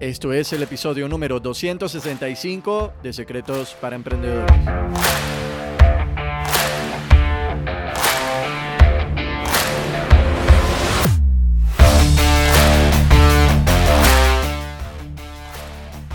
[0.00, 4.52] Esto es el episodio número 265 de Secretos para Emprendedores.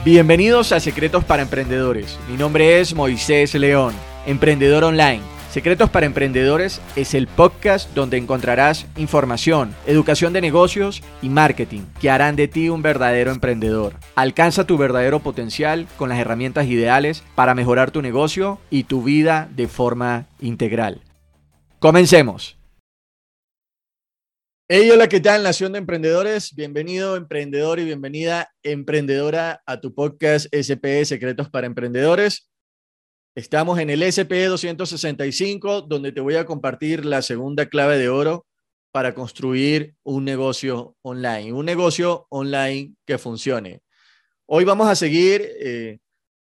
[0.06, 2.18] Bienvenidos a Secretos para Emprendedores.
[2.30, 3.94] Mi nombre es Moisés León,
[4.26, 5.33] emprendedor online.
[5.54, 12.10] Secretos para Emprendedores es el podcast donde encontrarás información, educación de negocios y marketing que
[12.10, 13.94] harán de ti un verdadero emprendedor.
[14.16, 19.48] Alcanza tu verdadero potencial con las herramientas ideales para mejorar tu negocio y tu vida
[19.56, 21.02] de forma integral.
[21.78, 22.58] Comencemos.
[24.68, 26.56] Hey, hola, ¿qué tal, Nación de Emprendedores?
[26.56, 32.50] Bienvenido, emprendedor y bienvenida, emprendedora, a tu podcast SP Secretos para Emprendedores.
[33.36, 38.46] Estamos en el SP 265, donde te voy a compartir la segunda clave de oro
[38.92, 43.82] para construir un negocio online, un negocio online que funcione.
[44.46, 45.98] Hoy vamos a seguir eh,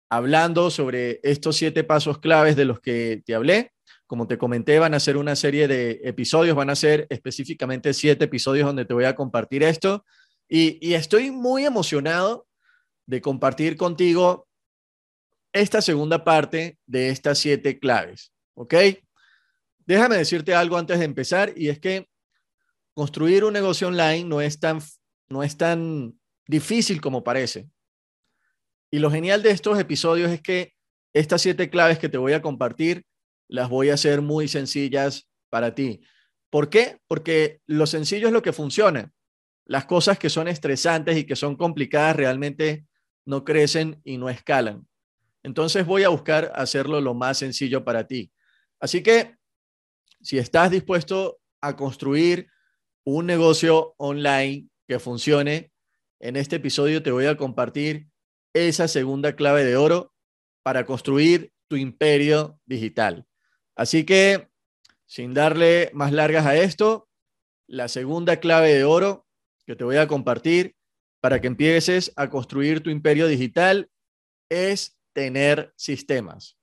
[0.09, 3.71] hablando sobre estos siete pasos claves de los que te hablé.
[4.09, 8.25] Como te comenté, van a ser una serie de episodios, van a ser específicamente siete
[8.25, 10.05] episodios donde te voy a compartir esto.
[10.49, 12.49] Y, estoy muy emocionado
[13.07, 14.49] de compartir contigo
[15.53, 18.33] esta segunda parte de estas siete claves.
[18.55, 18.75] ¿Ok?
[19.87, 22.09] Déjame decirte algo antes de empezar y es que
[22.95, 24.81] construir un negocio online no es tan,
[25.29, 27.69] no es tan difícil como parece.
[28.91, 30.75] Y lo genial de estos episodios es que
[31.13, 33.05] estas siete claves que te voy a compartir
[33.49, 36.01] las voy a hacer muy sencillas para ti.
[36.51, 36.99] ¿Por qué?
[37.07, 39.13] Porque lo sencillo es lo que funciona.
[39.65, 42.87] Las cosas que son estresantes y que son complicadas realmente
[43.25, 44.87] no crecen y no escalan.
[45.43, 48.31] Entonces voy a buscar hacerlo lo más sencillo para ti.
[48.81, 49.37] Así que
[50.21, 52.49] si estás dispuesto a construir
[53.05, 55.73] un negocio online que funcione,
[56.21, 58.09] en este episodio te voy a compartir
[58.53, 60.13] esa segunda clave de oro
[60.63, 63.27] para construir tu imperio digital.
[63.77, 64.51] Así que,
[65.07, 67.09] sin darle más largas a esto,
[67.67, 69.27] la segunda clave de oro
[69.65, 70.77] que te voy a compartir
[71.21, 73.91] para que empieces a construir tu imperio digital
[74.51, 76.57] es tener sistemas.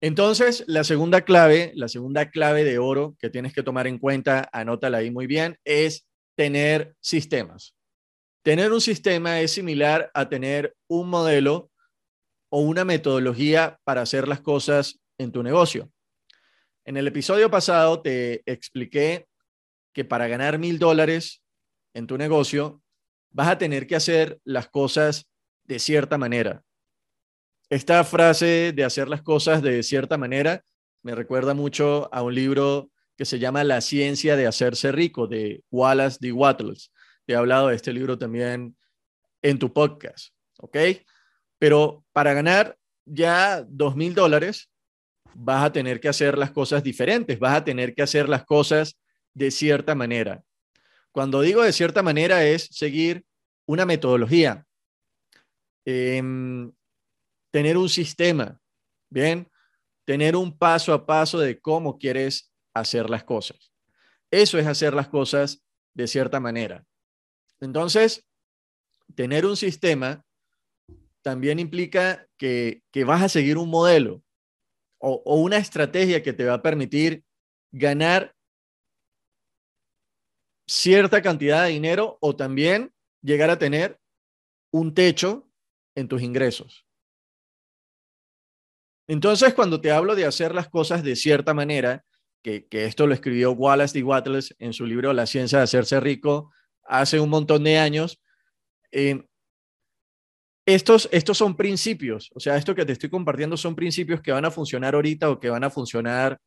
[0.00, 4.48] Entonces, la segunda clave, la segunda clave de oro que tienes que tomar en cuenta,
[4.52, 7.76] anótala ahí muy bien, es tener sistemas.
[8.42, 11.70] Tener un sistema es similar a tener un modelo
[12.50, 15.92] o una metodología para hacer las cosas en tu negocio.
[16.84, 19.28] En el episodio pasado te expliqué
[19.92, 21.42] que para ganar mil dólares
[21.94, 22.82] en tu negocio
[23.30, 25.28] vas a tener que hacer las cosas
[25.64, 26.64] de cierta manera.
[27.72, 30.62] Esta frase de hacer las cosas de cierta manera
[31.02, 35.64] me recuerda mucho a un libro que se llama La ciencia de hacerse rico de
[35.70, 36.32] Wallace D.
[36.32, 36.92] Wattles.
[37.24, 38.76] Te he hablado de este libro también
[39.40, 40.76] en tu podcast, ¿ok?
[41.58, 44.68] Pero para ganar ya dos mil dólares,
[45.32, 48.98] vas a tener que hacer las cosas diferentes, vas a tener que hacer las cosas
[49.32, 50.44] de cierta manera.
[51.10, 53.24] Cuando digo de cierta manera es seguir
[53.64, 54.66] una metodología,
[55.86, 56.70] em,
[57.52, 58.60] tener un sistema,
[59.08, 59.48] ¿bien?
[60.04, 63.72] Tener un paso a paso de cómo quieres hacer las cosas.
[64.30, 65.62] Eso es hacer las cosas
[65.94, 66.84] de cierta manera.
[67.60, 68.26] Entonces,
[69.14, 70.24] tener un sistema
[71.22, 74.24] también implica que, que vas a seguir un modelo
[75.02, 77.24] o, una estrategia que te va a permitir
[77.72, 78.34] ganar
[80.66, 84.00] cierta cantidad de dinero o también llegar a tener
[84.70, 85.48] un techo
[85.94, 86.86] en tus ingresos.
[89.06, 92.04] Entonces, cuando te hablo de hacer las cosas de cierta manera,
[92.42, 94.04] que, esto lo escribió Wallace D.
[94.04, 96.50] Wattles en su libro La ciencia de hacerse rico
[96.84, 98.20] hace un montón de años,
[98.90, 99.24] eh,
[100.66, 104.44] estos, estos son principios, o sea, esto que te estoy compartiendo son principios que van
[104.44, 106.38] a funcionar ahorita o que van a funcionar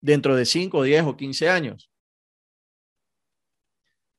[0.00, 1.90] dentro de 5, 10 o 15 años.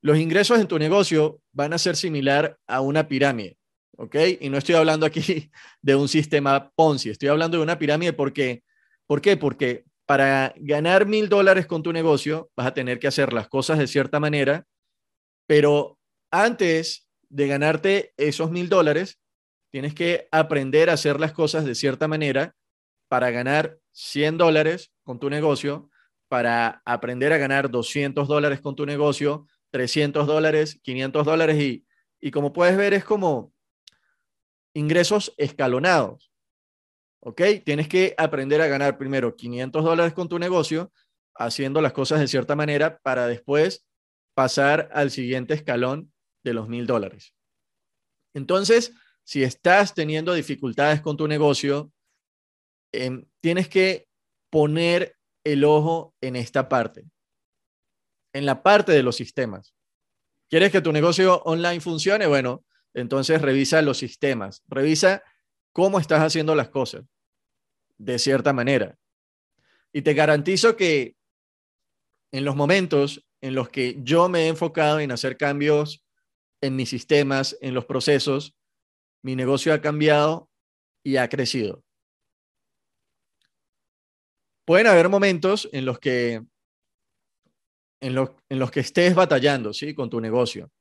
[0.01, 3.57] Los ingresos en tu negocio van a ser similar a una pirámide,
[3.97, 4.15] ¿ok?
[4.39, 5.51] Y no estoy hablando aquí
[5.81, 8.63] de un sistema Ponzi, estoy hablando de una pirámide porque,
[9.07, 9.37] ¿por qué?
[9.37, 13.79] Porque para ganar mil dólares con tu negocio vas a tener que hacer las cosas
[13.79, 14.65] de cierta manera,
[15.47, 15.97] pero
[16.31, 19.19] antes de ganarte esos mil dólares,
[19.71, 22.55] tienes que aprender a hacer las cosas de cierta manera
[23.07, 25.89] para ganar 100 dólares con tu negocio,
[26.27, 31.85] para aprender a ganar 200 dólares con tu negocio, 300 dólares, 500 dólares y,
[32.19, 33.53] y como puedes ver es como
[34.73, 36.31] ingresos escalonados.
[37.19, 37.41] ¿Ok?
[37.63, 40.91] Tienes que aprender a ganar primero 500 dólares con tu negocio,
[41.35, 43.85] haciendo las cosas de cierta manera para después
[44.33, 46.11] pasar al siguiente escalón
[46.43, 47.35] de los mil dólares.
[48.33, 51.91] Entonces, si estás teniendo dificultades con tu negocio,
[52.91, 54.07] em, tienes que
[54.49, 57.05] poner el ojo en esta parte,
[58.33, 59.75] en la parte de los sistemas.
[60.49, 62.27] ¿Quieres que tu negocio online funcione?
[62.27, 65.23] Bueno, entonces revisa los sistemas, revisa
[65.71, 67.03] cómo estás haciendo las cosas
[67.97, 68.97] de cierta manera.
[69.93, 71.15] Y te garantizo que
[72.31, 76.05] en los momentos en los que yo me he enfocado en hacer cambios
[76.61, 78.55] en mis sistemas, en los procesos,
[79.23, 80.49] mi negocio ha cambiado
[81.03, 81.83] y ha crecido.
[84.65, 86.43] Pueden haber momentos en los que
[87.99, 89.93] en, los que estés batallando, ¿sí?
[89.93, 90.71] Con tu negocio.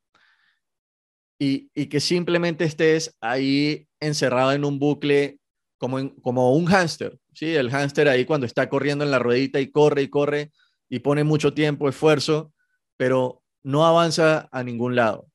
[1.43, 5.39] Y, que simplemente estés ahí encerrado en un bucle
[5.79, 7.55] como, como un hámster, ¿sí?
[7.55, 10.51] El hámster ahí cuando está corriendo en la ruedita y corre y corre
[10.87, 12.53] y pone mucho tiempo, esfuerzo,
[12.95, 15.31] pero no avanza a ningún lado.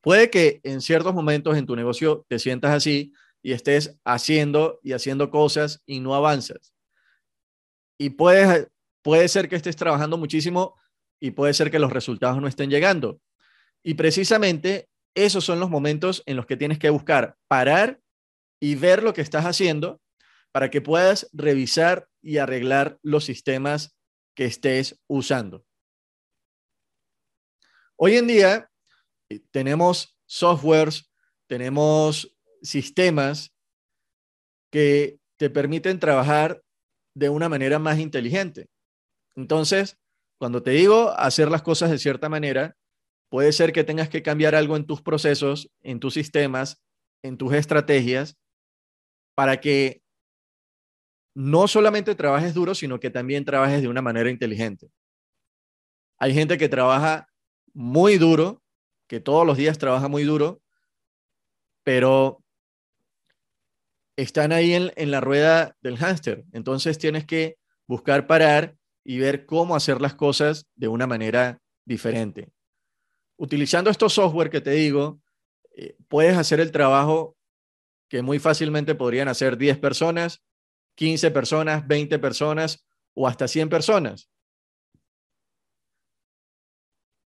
[0.00, 3.12] Puede que en ciertos momentos en tu negocio te sientas así
[3.42, 6.74] y estés haciendo y haciendo cosas y no avanzas.
[7.96, 8.66] Y puede,
[9.02, 10.74] puede ser que estés trabajando muchísimo
[11.20, 13.20] y puede ser que los resultados no estén llegando.
[13.84, 18.00] Y precisamente esos son los momentos en los que tienes que buscar parar
[18.60, 20.00] y ver lo que estás haciendo
[20.52, 23.94] para que puedas revisar y arreglar los sistemas
[24.34, 25.64] que estés usando.
[27.96, 28.70] Hoy en día
[29.28, 31.10] eh, tenemos softwares,
[31.46, 33.54] tenemos sistemas
[34.72, 36.62] que te permiten trabajar
[37.14, 38.68] de una manera más inteligente.
[39.36, 39.98] Entonces,
[40.38, 42.76] cuando te digo hacer las cosas de cierta manera,
[43.34, 46.80] puede ser que tengas que cambiar algo en tus procesos, en tus sistemas,
[47.20, 48.36] en tus estrategias,
[49.34, 50.04] para que
[51.34, 54.88] no solamente trabajes duro, sino que también trabajes de una manera inteligente.
[56.16, 57.26] Hay gente que trabaja
[57.72, 58.62] muy duro,
[59.08, 60.62] que todos los días trabaja muy duro,
[61.82, 62.40] pero
[64.16, 66.44] están ahí en, la rueda del hámster.
[66.52, 67.56] Entonces tienes que
[67.88, 72.54] buscar parar y ver cómo hacer las cosas de una manera diferente.
[73.36, 75.20] Utilizando estos software que te digo,
[75.76, 77.36] eh, puedes hacer el trabajo
[78.08, 80.42] que muy fácilmente podrían hacer 10 personas
[80.94, 84.28] 15 personas, 20 personas o hasta 100 personas.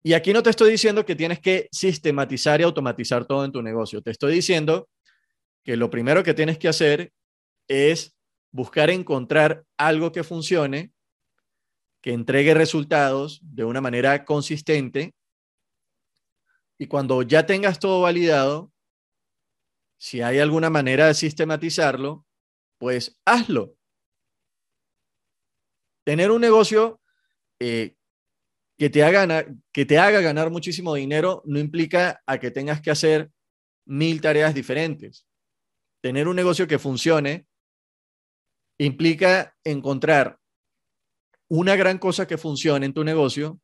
[0.04, 3.62] Y aquí no te estoy diciendo que tienes que sistematizar y automatizar todo en tu
[3.62, 4.02] negocio.
[4.02, 4.90] Te estoy diciendo
[5.64, 7.12] que lo primero que tienes que hacer
[7.68, 8.16] es
[8.52, 10.94] buscar encontrar algo que funcione,
[12.02, 15.14] que entregue resultados de una manera consistente.
[16.80, 18.72] Y cuando ya tengas todo validado,
[20.00, 22.26] si hay alguna manera de sistematizarlo,
[22.78, 23.76] pues hazlo.
[26.06, 27.02] Tener un negocio
[27.60, 27.96] eh,
[28.78, 32.92] que, te haga, que te haga ganar muchísimo dinero no implica a que tengas que
[32.92, 33.32] hacer
[33.86, 35.28] mil tareas diferentes.
[36.02, 37.48] Tener un negocio que funcione
[38.80, 40.40] implica encontrar
[41.50, 43.60] una gran cosa que funcione en tu negocio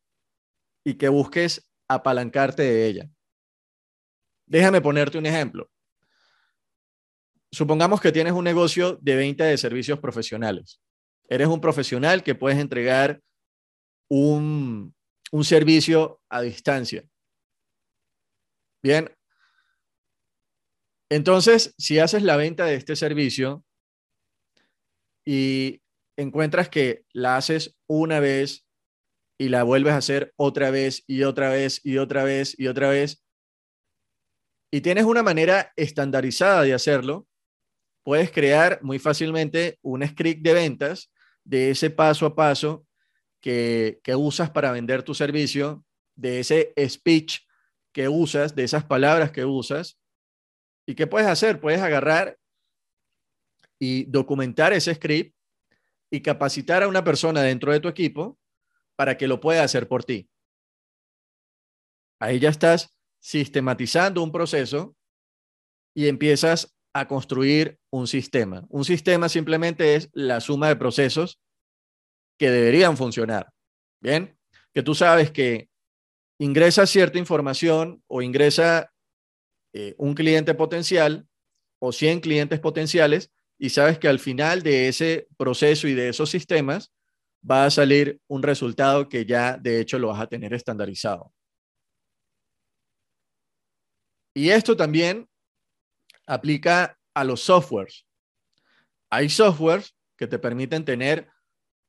[0.83, 3.09] y que busques apalancarte de ella.
[4.45, 5.69] Déjame ponerte un ejemplo
[7.53, 10.81] supongamos que tienes un negocio de venta de servicios profesionales.
[11.29, 13.21] Eres un profesional que puedes entregar
[14.09, 14.93] un,
[15.31, 17.03] un servicio a distancia.
[18.81, 19.15] Bien.
[21.09, 23.63] Entonces, si haces la venta de este servicio
[25.23, 25.81] y
[26.17, 28.62] encuentras que la haces una vez
[29.37, 32.89] y la vuelves a hacer otra vez y otra vez y otra vez y otra
[32.89, 33.23] vez,
[34.71, 37.27] y tienes una manera estandarizada de hacerlo,
[38.03, 41.11] puedes crear muy fácilmente un script de ventas
[41.43, 42.85] de ese paso a paso
[43.39, 45.85] que, usas para vender tu servicio,
[46.15, 47.41] de ese speech
[47.91, 49.99] que usas, de esas palabras que usas.
[50.87, 51.59] ¿Y qué puedes hacer?
[51.59, 52.37] Puedes agarrar
[53.79, 55.35] y documentar ese script
[56.09, 58.39] y capacitar a una persona dentro de tu equipo
[58.95, 60.29] para que lo pueda hacer por ti.
[62.19, 64.95] Ahí ya estás sistematizando un proceso
[65.95, 68.65] y empiezas a construir un sistema.
[68.69, 71.39] Un sistema simplemente es la suma de procesos
[72.37, 73.51] que deberían funcionar.
[74.01, 74.37] Bien,
[74.73, 75.69] que tú sabes que
[76.39, 78.91] ingresa cierta información o ingresa
[79.73, 81.27] eh, un cliente potencial
[81.79, 86.29] o 100 clientes potenciales y sabes que al final de ese proceso y de esos
[86.29, 86.92] sistemas
[87.49, 91.33] va a salir un resultado que ya de hecho lo vas a tener estandarizado.
[94.35, 95.29] Y esto también
[96.25, 98.07] aplica a los softwares.
[99.09, 101.29] Hay softwares que te permiten tener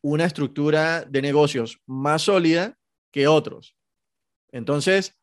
[0.03, 2.77] una estructura de negocios más sólida
[3.11, 3.75] que otros.
[4.53, 5.17] Entonces,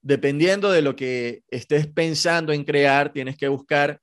[0.00, 4.00] dependiendo de lo que estés pensando en crear, tienes que buscar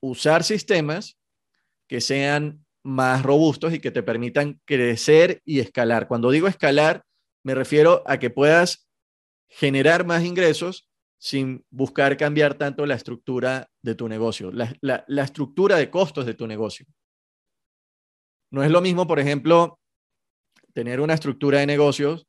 [0.00, 1.18] usar sistemas
[1.86, 6.08] que sean más robustos y que te permitan crecer y escalar.
[6.08, 7.04] Cuando digo escalar,
[7.44, 8.88] me refiero a que puedas
[9.46, 15.90] generar más ingresos sin buscar cambiar tanto la estructura de tu negocio, la, estructura de
[15.90, 16.86] costos de tu negocio.
[18.50, 19.78] No es lo mismo, por ejemplo,
[20.72, 22.26] tener una estructura de negocios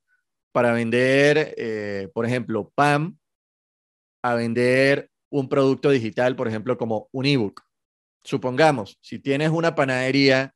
[0.51, 3.17] para vender, eh, por ejemplo, PAM,
[4.23, 7.68] a vender un producto digital, por ejemplo, como un ebook.
[8.23, 10.53] Supongamos, si tienes una panadería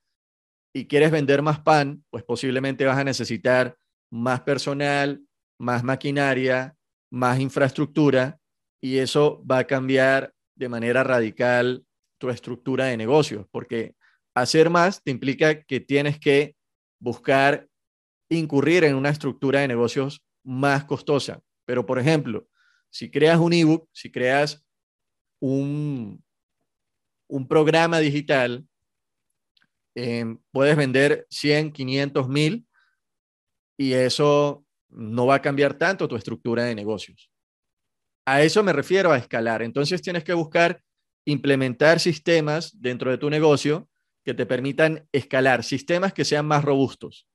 [0.74, 3.78] y quieres vender más pan, pues posiblemente vas a necesitar
[4.12, 5.22] más personal,
[5.60, 6.76] más maquinaria,
[7.12, 8.40] más infraestructura
[8.82, 11.86] y eso va a cambiar de manera radical
[12.18, 13.96] tu estructura de negocios, porque
[14.36, 16.56] hacer más te implica que tienes que
[17.00, 17.68] buscar
[18.30, 21.42] incurrir en una estructura de negocios más costosa.
[21.66, 22.48] Pero, por ejemplo,
[22.90, 24.66] si creas un ebook, si creas
[25.40, 26.24] un,
[27.34, 28.64] un programa digital,
[29.96, 32.68] em, puedes vender 100, 500 mil
[33.76, 37.32] y eso no va a cambiar tanto tu estructura de negocios.
[38.28, 39.64] A eso me refiero a escalar.
[39.64, 40.84] Entonces tienes que buscar
[41.26, 43.90] implementar sistemas dentro de tu negocio
[44.24, 47.28] que te permitan escalar, sistemas que sean más robustos.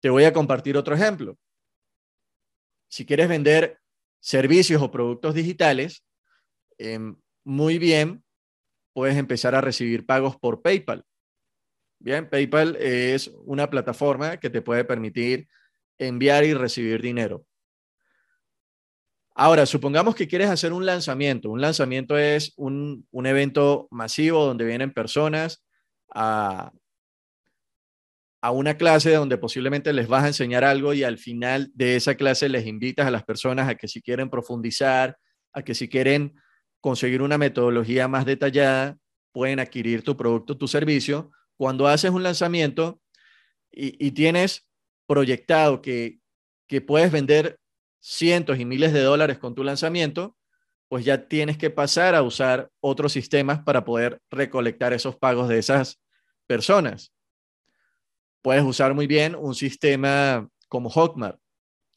[0.00, 1.38] Te voy a compartir otro ejemplo.
[2.90, 3.78] Si quieres vender
[4.20, 6.04] servicios o productos digitales,
[6.78, 8.24] em, muy bien,
[8.92, 11.04] puedes empezar a recibir pagos por PayPal.
[11.98, 15.48] Bien, PayPal es una plataforma que te puede permitir
[15.98, 17.44] enviar y recibir dinero.
[19.34, 21.48] Ahora, supongamos que quieres hacer un lanzamiento.
[21.50, 25.64] Un lanzamiento es un, un evento masivo donde vienen personas
[26.12, 26.72] a,
[28.42, 32.16] a una clase donde posiblemente les vas a enseñar algo y al final de esa
[32.16, 35.16] clase les invitas a las personas a que si quieren profundizar,
[35.52, 36.34] a que si quieren
[36.82, 38.98] conseguir una metodología más detallada,
[39.32, 41.30] pueden adquirir tu producto, tu servicio.
[41.56, 43.00] Cuando haces un lanzamiento
[43.70, 44.68] y, tienes
[45.06, 46.18] proyectado que,
[46.68, 47.58] que puedes vender
[47.98, 50.36] cientos y miles de dólares con tu lanzamiento,
[50.88, 55.58] pues ya tienes que pasar a usar otros sistemas para poder recolectar esos pagos de
[55.58, 55.98] esas
[56.46, 57.14] personas
[58.42, 61.38] puedes usar muy bien un sistema como Hotmart.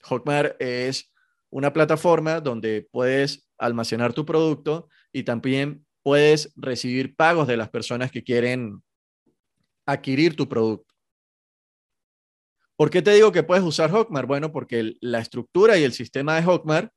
[0.03, 1.11] Hotmart es
[1.49, 8.11] una plataforma donde puedes almacenar tu producto y también puedes recibir pagos de las personas
[8.11, 8.83] que quieren
[9.85, 10.93] adquirir tu producto.
[12.75, 14.27] ¿Por qué te digo que puedes usar Hotmart?
[14.27, 16.91] Bueno, porque la estructura y el sistema de Hotmart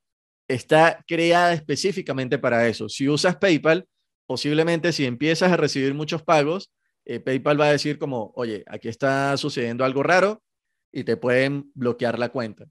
[0.49, 2.89] está creada específicamente para eso.
[2.89, 3.87] Si usas PayPal,
[4.27, 6.73] posiblemente si empiezas a recibir muchos pagos,
[7.05, 10.43] eh, PayPal va a decir como, oye, aquí está sucediendo algo raro
[10.93, 12.67] y te pueden bloquear la cuenta.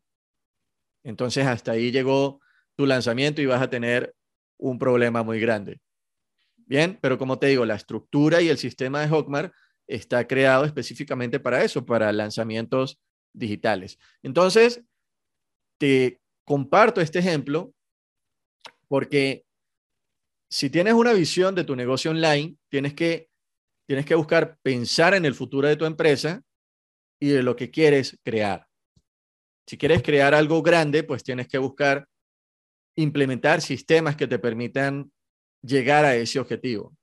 [1.04, 2.42] Entonces, hasta ahí llegó
[2.78, 4.16] tu lanzamiento y vas a tener
[4.58, 5.82] un problema muy grande.
[6.56, 9.54] Bien, pero como te digo, la estructura y el sistema de Hotmart
[9.88, 13.00] está creado específicamente para eso, para lanzamientos
[13.34, 13.98] digitales.
[14.22, 14.84] Entonces,
[15.80, 17.74] te comparto este ejemplo
[18.88, 19.46] porque
[20.50, 23.30] si tienes una visión de tu negocio online, tienes que
[23.88, 26.42] tienes que buscar pensar en el futuro de tu empresa
[27.22, 28.68] y de lo que quieres crear.
[29.66, 32.08] Si quieres crear algo grande, pues tienes que buscar
[32.98, 35.14] implementar sistemas que te permitan
[35.62, 36.98] llegar a ese objetivo.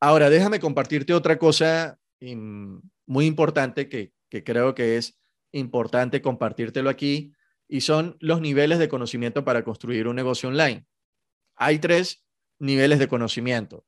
[0.00, 5.18] Ahora, déjame compartirte otra cosa muy importante que, que creo que es
[5.52, 7.34] importante compartírtelo aquí
[7.66, 10.86] y son los niveles de conocimiento para construir un negocio online.
[11.56, 12.24] Hay tres
[12.58, 13.86] niveles de conocimiento.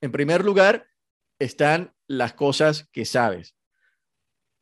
[0.00, 0.88] En primer lugar,
[1.38, 3.56] están las cosas que sabes.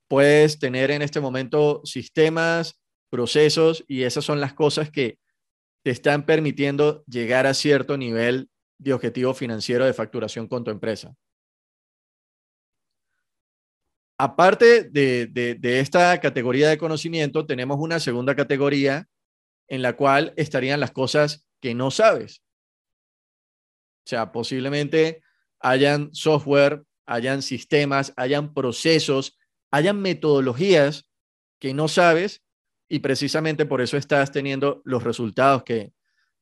[0.08, 2.81] Puedes tener en este momento sistemas,
[3.12, 5.18] procesos y esas son las cosas que
[5.84, 11.14] te están permitiendo llegar a cierto nivel de objetivo financiero de facturación con tu empresa.
[14.18, 19.06] Aparte de, de, esta categoría de conocimiento, tenemos una segunda categoría
[19.68, 22.42] en la cual estarían las cosas que no sabes.
[24.06, 25.22] O sea, posiblemente
[25.60, 29.38] hayan software, hayan sistemas, hayan procesos,
[29.70, 31.10] hayan metodologías
[31.58, 32.42] que no sabes
[32.92, 35.94] y precisamente por eso estás teniendo los resultados que,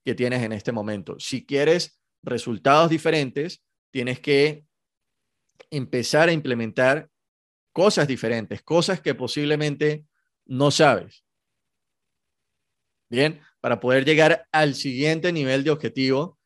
[0.05, 1.17] que tienes en este momento.
[1.21, 4.67] Si quieres resultados diferentes, tienes que
[5.71, 7.09] empezar a implementar
[7.73, 10.07] cosas diferentes, cosas que posiblemente
[10.45, 11.25] no sabes.
[13.09, 16.41] Bien, para poder llegar al siguiente nivel de objetivo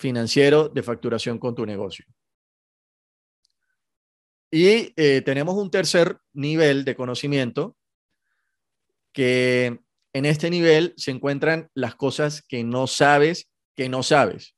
[0.00, 2.06] financiero de facturación con tu negocio.
[4.50, 7.76] Y eh, tenemos un tercer nivel de conocimiento
[9.14, 9.80] que
[10.12, 14.54] en este nivel se encuentran las cosas que no sabes que no sabes.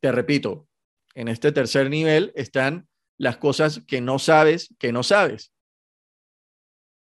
[0.00, 0.68] Te repito,
[1.14, 5.52] en este tercer nivel están las cosas que no sabes que no sabes.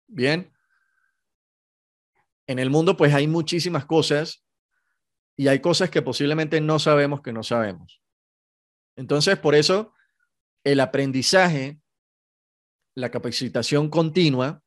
[0.06, 0.52] Bien.
[2.46, 4.44] En el mundo pues hay muchísimas cosas
[5.36, 8.02] y hay cosas que posiblemente no sabemos que no sabemos.
[8.96, 9.94] Entonces, por eso
[10.64, 11.80] el aprendizaje,
[12.94, 14.62] la capacitación continua,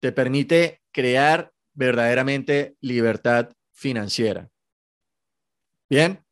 [0.00, 4.50] te permite crear verdaderamente libertad financiera.
[5.88, 6.24] Bien,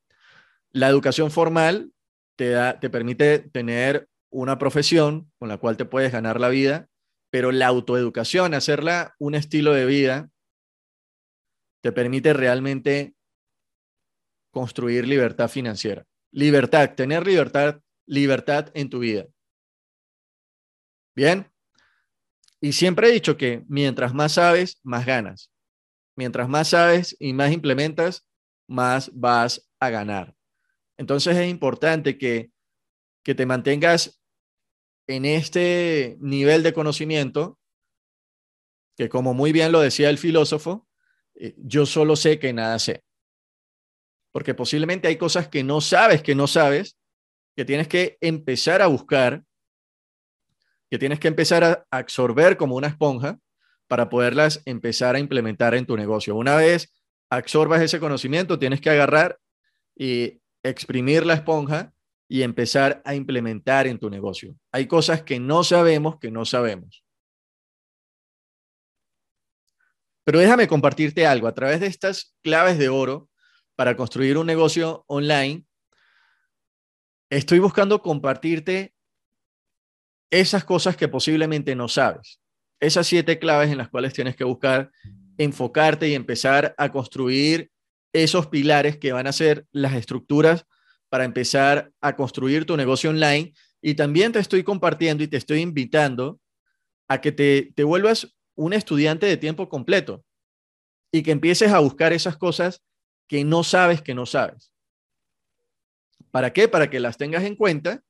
[0.72, 1.92] la educación formal
[2.36, 6.88] te, da, te permite tener una profesión con la cual te puedes ganar la vida,
[7.30, 10.30] pero la autoeducación, hacerla un estilo de vida,
[11.82, 13.14] te permite realmente
[14.50, 16.04] construir libertad financiera.
[16.32, 19.26] Libertad, tener libertad libertad en tu vida.
[21.14, 21.53] Bien.
[22.64, 25.50] Y siempre he dicho que mientras más sabes, más ganas.
[26.16, 28.26] Mientras más sabes y más implementas,
[28.66, 30.34] más vas a ganar.
[30.96, 32.52] Entonces es importante que,
[33.22, 34.18] que te mantengas
[35.06, 37.58] en este nivel de conocimiento,
[38.96, 40.88] que como muy bien lo decía el filósofo,
[41.34, 43.04] eh, yo solo sé que nada sé.
[44.32, 46.96] Porque posiblemente hay cosas que no sabes que no sabes
[47.54, 49.44] que tienes que empezar a buscar,
[50.94, 53.40] que tienes que empezar a absorber como una esponja
[53.88, 56.36] para poderlas empezar a implementar en tu negocio.
[56.36, 56.94] Una vez
[57.30, 59.40] absorbas ese conocimiento, tienes que agarrar
[59.96, 61.92] y exprimir la esponja
[62.28, 64.54] y empezar a implementar en tu negocio.
[64.70, 67.04] Hay cosas que no sabemos que no sabemos.
[70.22, 71.48] Pero déjame compartirte algo.
[71.48, 73.28] A través de estas claves de oro
[73.74, 75.66] para construir un negocio online,
[77.30, 78.93] estoy buscando compartirte
[80.30, 82.40] esas cosas que posiblemente no sabes.
[82.80, 84.90] Esas siete claves en las cuales tienes que buscar
[85.38, 87.70] enfocarte y empezar a construir
[88.12, 90.66] esos pilares que van a ser las estructuras
[91.08, 93.52] para empezar a construir tu negocio online.
[93.80, 96.40] Y también te estoy compartiendo y te estoy invitando
[97.08, 100.24] a que te, te vuelvas un estudiante de tiempo completo
[101.12, 102.82] y que empieces a buscar esas cosas
[103.28, 104.72] que no sabes que no sabes.
[106.30, 106.68] ¿Para qué?
[106.68, 108.02] Para que las tengas en cuenta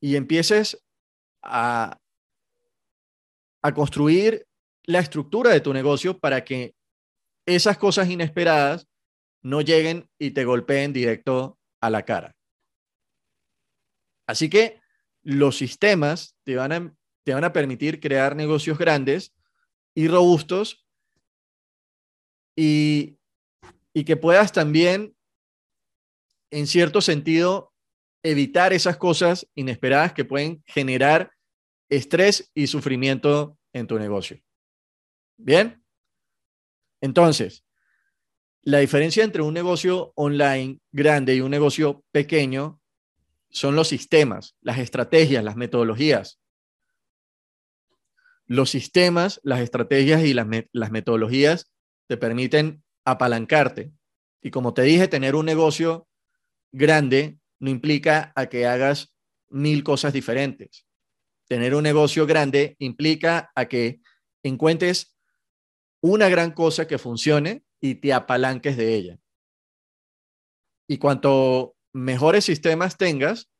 [0.00, 0.82] y empieces
[1.42, 1.98] a,
[3.62, 4.46] a construir
[4.84, 6.74] la estructura de tu negocio para que
[7.46, 8.88] esas cosas inesperadas
[9.42, 12.34] no lleguen y te golpeen directo a la cara.
[14.26, 14.80] Así que
[15.22, 19.34] los sistemas te van a, te van a permitir crear negocios grandes
[19.94, 20.86] y robustos
[22.56, 23.18] y,
[23.92, 25.16] y que puedas también
[26.50, 27.69] en cierto sentido,
[28.22, 31.32] evitar esas cosas inesperadas que pueden generar
[31.88, 34.40] estrés y sufrimiento en tu negocio.
[35.36, 35.82] Bien.
[37.00, 37.64] Entonces,
[38.62, 42.80] la diferencia entre un negocio online grande y un negocio pequeño
[43.48, 46.38] son los sistemas, las estrategias, las metodologías.
[48.46, 51.72] Los sistemas, las estrategias y las, las metodologías
[52.06, 53.92] te permiten apalancarte.
[54.42, 56.06] Y como te dije, tener un negocio
[56.72, 59.14] grande no implica a que hagas
[59.48, 60.86] mil cosas diferentes.
[61.46, 64.00] Tener un negocio grande implica a que
[64.42, 65.16] encuentres
[66.02, 69.18] una gran cosa que funcione y te apalanques de ella.
[70.88, 73.50] Y cuanto mejores sistemas tengas,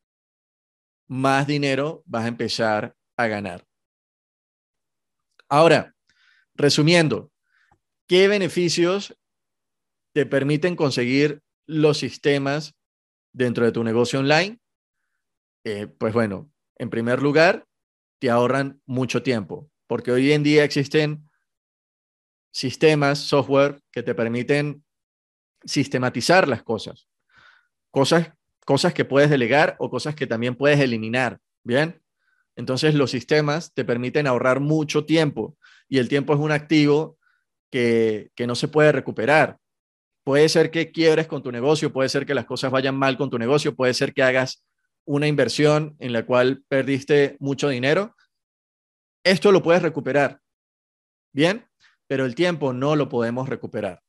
[1.09, 3.67] más dinero vas a empezar a ganar.
[5.49, 5.95] Ahora,
[6.55, 7.33] resumiendo,
[8.07, 9.17] ¿qué beneficios
[10.15, 12.75] te permiten conseguir los sistemas
[13.33, 14.59] dentro de tu negocio online,
[15.65, 17.67] eh, pues bueno, en primer lugar,
[18.19, 21.29] te ahorran mucho tiempo, porque hoy en día existen
[22.53, 24.85] sistemas, software que te permiten
[25.65, 27.09] sistematizar las cosas,
[27.91, 28.33] cosas,
[28.65, 32.03] cosas que puedes delegar o cosas que también puedes eliminar, ¿bien?
[32.57, 35.57] Entonces los sistemas te permiten ahorrar mucho tiempo
[35.89, 37.19] y el tiempo es un activo
[37.71, 39.60] que, que no se puede recuperar.
[40.25, 43.31] Puede ser que quiebres con tu negocio, puede ser que las cosas vayan mal con
[43.31, 44.65] tu negocio, puede ser que hagas
[45.05, 48.15] una inversión en la cual perdiste mucho dinero,
[49.25, 50.41] Esto lo puedes recuperar.
[51.33, 51.67] Bien,
[52.07, 54.03] pero el tiempo no lo podemos recuperar.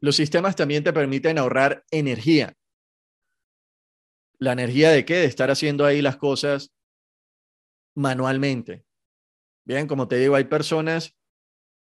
[0.00, 2.54] Los sistemas también te permiten ahorrar energía.
[4.38, 5.14] ¿La energía de qué?
[5.14, 6.72] De estar haciendo ahí las cosas
[7.94, 8.84] manualmente.
[9.64, 11.16] Bien, como te digo, hay personas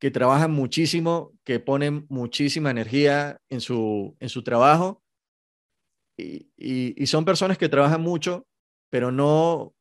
[0.02, 5.00] que trabajan muchísimo, que ponen muchísima energía en su, en su trabajo
[6.18, 8.44] y, y, son personas que trabajan mucho,
[8.90, 9.76] pero no,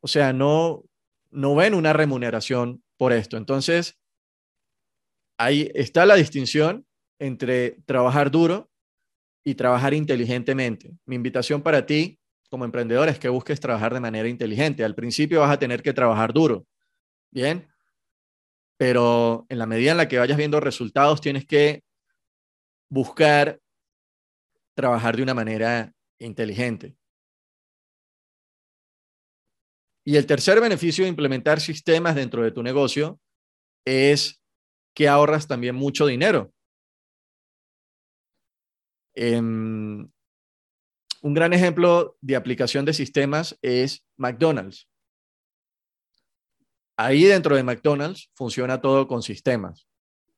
[0.00, 0.82] o sea, no,
[1.30, 3.36] no ven una remuneración por esto.
[3.36, 3.96] Entonces,
[5.38, 6.84] ahí está la distinción
[7.20, 8.72] entre trabajar duro
[9.44, 10.96] y trabajar inteligentemente.
[11.06, 12.18] Mi invitación para ti
[12.50, 14.82] como emprendedor es que busques trabajar de manera inteligente.
[14.82, 16.66] Al principio vas a tener que trabajar duro,
[17.30, 17.71] ¿bien?
[18.82, 21.84] Pero en la medida en la que vayas viendo resultados, tienes que
[22.90, 23.60] buscar
[24.74, 26.96] trabajar de una manera inteligente.
[30.04, 33.20] Y el tercer beneficio de implementar sistemas dentro de tu negocio
[33.84, 34.42] es
[34.96, 36.52] que ahorras también mucho dinero.
[39.14, 40.10] Em,
[41.22, 44.88] un gran ejemplo de aplicación de sistemas es McDonald's.
[47.04, 49.88] Ahí dentro de McDonald's funciona todo con sistemas.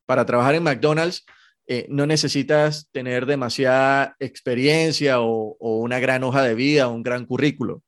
[0.06, 1.26] Para trabajar en McDonald's
[1.66, 7.26] eh, no necesitas tener demasiada experiencia o, una gran hoja de vida o un gran
[7.26, 7.82] currículo,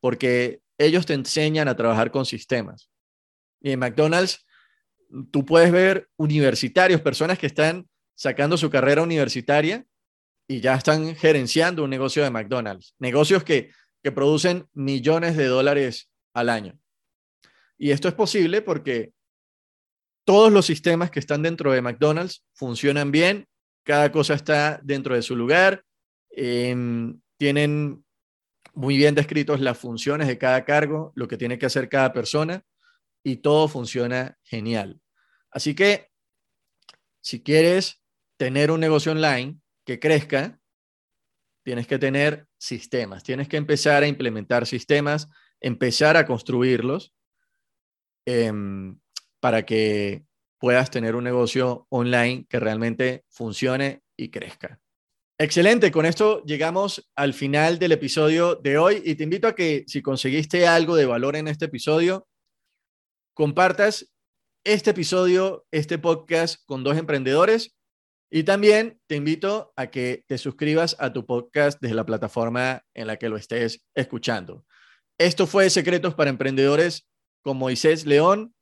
[0.00, 2.90] porque ellos te enseñan a trabajar con sistemas.
[3.62, 4.46] Y en McDonald's
[5.30, 9.86] tú puedes ver universitarios, personas que están sacando su carrera universitaria
[10.46, 13.70] y ya están gerenciando un negocio de McDonald's, negocios que,
[14.02, 16.78] que producen millones de dólares al año.
[17.78, 19.12] Y esto es posible porque
[20.24, 23.46] todos los sistemas que están dentro de McDonald's funcionan bien,
[23.84, 25.84] cada cosa está dentro de su lugar,
[26.30, 28.04] em, tienen
[28.74, 32.62] muy bien descritos las funciones de cada cargo, lo que tiene que hacer cada persona
[33.24, 35.00] y todo funciona genial.
[35.50, 36.10] Así que
[37.20, 38.02] si quieres
[38.36, 40.60] tener un negocio online, que crezca,
[41.64, 45.28] tienes que tener sistemas, tienes que empezar a implementar sistemas,
[45.60, 47.14] empezar a construirlos
[48.28, 49.00] em,
[49.40, 50.24] para que
[50.58, 54.80] puedas tener un negocio online que realmente funcione y crezca.
[55.38, 59.84] Excelente, con esto llegamos al final del episodio de hoy y te invito a que
[59.86, 62.28] si conseguiste algo de valor en este episodio,
[63.34, 64.12] compartas
[64.64, 67.76] este episodio, este podcast con dos emprendedores
[68.30, 73.06] y también te invito a que te suscribas a tu podcast desde la plataforma en
[73.06, 74.66] la que lo estés escuchando.
[75.18, 77.08] Esto fue Secretos para Emprendedores
[77.42, 78.54] con Moisés León.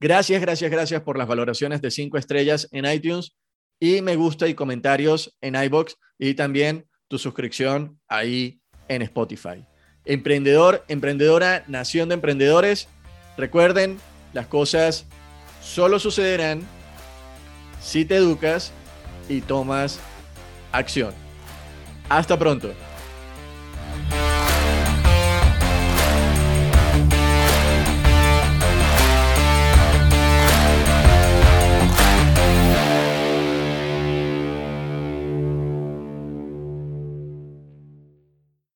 [0.00, 3.36] Gracias, gracias, gracias por las valoraciones de cinco estrellas en iTunes
[3.78, 9.64] y me gusta y comentarios en iBox y también tu suscripción ahí en Spotify.
[10.04, 12.88] Emprendedor, emprendedora, nación de emprendedores.
[13.36, 13.98] Recuerden,
[14.32, 15.06] las cosas
[15.62, 16.62] solo sucederán
[17.80, 18.72] si te educas
[19.28, 20.00] y tomas
[20.72, 21.14] acción.
[22.08, 22.72] Hasta pronto.